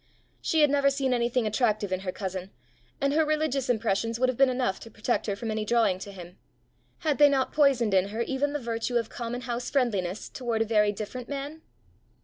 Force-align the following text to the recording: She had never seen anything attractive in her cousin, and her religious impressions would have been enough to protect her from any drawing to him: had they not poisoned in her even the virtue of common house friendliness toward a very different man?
She 0.41 0.61
had 0.61 0.71
never 0.71 0.89
seen 0.89 1.13
anything 1.13 1.45
attractive 1.45 1.91
in 1.91 1.99
her 1.99 2.11
cousin, 2.11 2.49
and 2.99 3.13
her 3.13 3.23
religious 3.23 3.69
impressions 3.69 4.19
would 4.19 4.29
have 4.29 4.37
been 4.39 4.49
enough 4.49 4.79
to 4.79 4.89
protect 4.89 5.27
her 5.27 5.35
from 5.35 5.51
any 5.51 5.63
drawing 5.63 5.99
to 5.99 6.11
him: 6.11 6.39
had 7.01 7.19
they 7.19 7.29
not 7.29 7.53
poisoned 7.53 7.93
in 7.93 8.07
her 8.07 8.21
even 8.23 8.51
the 8.51 8.57
virtue 8.59 8.97
of 8.97 9.09
common 9.11 9.41
house 9.41 9.69
friendliness 9.69 10.27
toward 10.27 10.63
a 10.63 10.65
very 10.65 10.91
different 10.91 11.29
man? 11.29 11.61